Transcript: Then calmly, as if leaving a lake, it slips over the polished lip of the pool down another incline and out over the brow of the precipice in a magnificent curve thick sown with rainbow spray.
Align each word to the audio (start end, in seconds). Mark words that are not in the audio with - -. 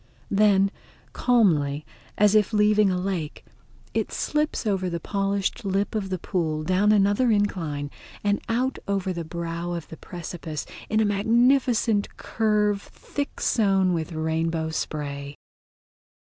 Then 0.31 0.71
calmly, 1.13 1.85
as 2.17 2.33
if 2.33 2.53
leaving 2.53 2.89
a 2.89 2.97
lake, 2.97 3.45
it 3.93 4.11
slips 4.11 4.65
over 4.65 4.89
the 4.89 4.99
polished 4.99 5.63
lip 5.63 5.93
of 5.93 6.09
the 6.09 6.17
pool 6.17 6.63
down 6.63 6.91
another 6.91 7.29
incline 7.29 7.91
and 8.23 8.41
out 8.49 8.79
over 8.87 9.13
the 9.13 9.23
brow 9.23 9.73
of 9.73 9.89
the 9.89 9.97
precipice 9.97 10.65
in 10.89 11.01
a 11.01 11.05
magnificent 11.05 12.17
curve 12.17 12.81
thick 12.81 13.39
sown 13.39 13.93
with 13.93 14.11
rainbow 14.11 14.69
spray. 14.71 15.35